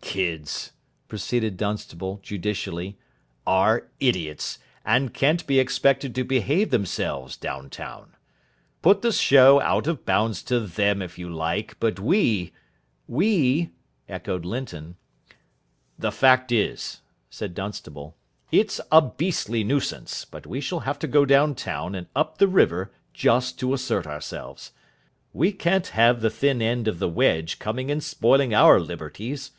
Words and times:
"Kids," 0.00 0.72
proceeded 1.06 1.58
Dunstable, 1.58 2.18
judicially, 2.22 2.96
"are 3.46 3.88
idiots, 4.00 4.58
and 4.82 5.12
can't 5.12 5.46
be 5.46 5.60
expected 5.60 6.14
to 6.14 6.24
behave 6.24 6.70
themselves 6.70 7.36
down 7.36 7.68
town. 7.68 8.16
Put 8.80 9.02
the 9.02 9.12
show 9.12 9.60
out 9.60 9.86
of 9.86 10.06
bounds 10.06 10.42
to 10.44 10.60
them 10.60 11.02
if 11.02 11.18
you 11.18 11.28
like. 11.28 11.76
But 11.78 12.00
We" 12.00 12.52
"We!" 13.06 13.72
echoed 14.08 14.46
Linton. 14.46 14.96
"The 15.98 16.10
fact 16.10 16.50
is," 16.50 17.02
said 17.28 17.54
Dunstable, 17.54 18.16
"it's 18.50 18.80
a 18.90 19.02
beastly 19.02 19.62
nuisance, 19.62 20.24
but 20.24 20.46
we 20.46 20.58
shall 20.60 20.80
have 20.80 20.98
to 21.00 21.06
go 21.06 21.26
down 21.26 21.54
town 21.54 21.94
and 21.94 22.06
up 22.16 22.38
the 22.38 22.48
river 22.48 22.90
just 23.12 23.58
to 23.60 23.74
assert 23.74 24.06
ourselves. 24.06 24.72
We 25.34 25.52
can't 25.52 25.88
have 25.88 26.22
the 26.22 26.30
thin 26.30 26.62
end 26.62 26.88
of 26.88 26.98
the 26.98 27.10
wedge 27.10 27.58
coming 27.58 27.90
and 27.90 28.02
spoiling 28.02 28.54
our 28.54 28.80
liberties. 28.80 29.52